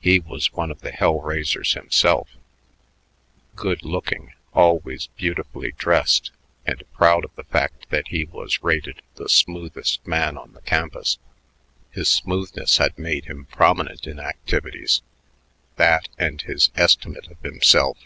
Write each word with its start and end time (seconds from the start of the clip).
He 0.00 0.20
was 0.20 0.54
one 0.54 0.70
of 0.70 0.80
the 0.80 0.90
"hell 0.90 1.20
raisers" 1.20 1.74
himself, 1.74 2.30
good 3.56 3.82
looking; 3.84 4.32
always 4.54 5.08
beautifully 5.18 5.72
dressed, 5.72 6.30
and 6.64 6.82
proud 6.94 7.26
of 7.26 7.34
the 7.36 7.44
fact 7.44 7.90
that 7.90 8.08
he 8.08 8.24
was 8.24 8.62
"rated 8.62 9.02
the 9.16 9.28
smoothest 9.28 10.06
man 10.06 10.38
on 10.38 10.54
the 10.54 10.62
campus." 10.62 11.18
His 11.90 12.10
"smoothness" 12.10 12.78
had 12.78 12.98
made 12.98 13.26
him 13.26 13.44
prominent 13.44 14.06
in 14.06 14.18
activities 14.18 15.02
that 15.76 16.08
and 16.16 16.40
his 16.40 16.70
estimate 16.74 17.28
of 17.30 17.42
himself. 17.42 17.98